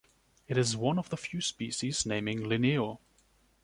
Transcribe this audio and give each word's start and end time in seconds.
It 0.47 0.57
is 0.57 0.75
one 0.75 0.97
of 0.97 1.09
the 1.11 1.15
few 1.17 1.41
species 1.41 2.07
naming 2.07 2.39
Linneo 2.39 2.97